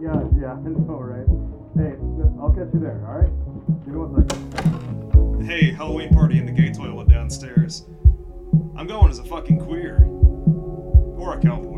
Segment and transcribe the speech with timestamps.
[0.00, 1.28] Yeah, yeah, I know, right?
[1.76, 1.94] Hey,
[2.40, 3.30] I'll catch you there, alright?
[3.84, 5.46] Give me one second.
[5.46, 7.84] Hey, Halloween party in the gay toilet downstairs.
[8.76, 10.02] I'm going as a fucking queer.
[11.18, 11.69] Or a cowboy.